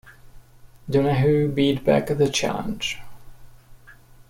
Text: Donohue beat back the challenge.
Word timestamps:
Donohue 0.89 1.47
beat 1.53 1.83
back 1.83 2.07
the 2.07 2.27
challenge. 2.27 2.99